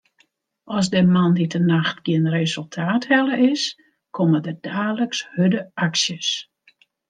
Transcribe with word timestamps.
As 0.77 0.85
der 0.93 1.05
moandeitenacht 1.15 1.99
gjin 2.05 2.25
resultaat 2.37 3.03
helle 3.11 3.35
is, 3.51 3.63
komme 4.15 4.37
der 4.45 4.57
daliks 4.67 5.19
hurde 5.33 5.61
aksjes. 5.87 6.29